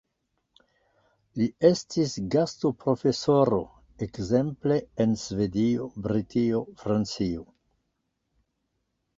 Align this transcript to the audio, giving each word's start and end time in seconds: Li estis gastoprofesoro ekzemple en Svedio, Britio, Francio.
Li 1.41 1.47
estis 1.69 2.15
gastoprofesoro 2.35 3.59
ekzemple 4.07 4.79
en 5.05 5.13
Svedio, 5.25 5.87
Britio, 6.09 6.63
Francio. 6.83 7.47